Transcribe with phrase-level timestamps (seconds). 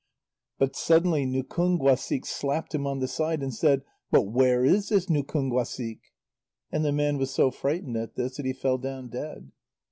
[0.57, 5.99] But suddenly Nukúnguasik slapped him on the side and said: "But where is this Nukúnguasik?"
[6.71, 9.51] And the man was so frightened at this that he fell down dead.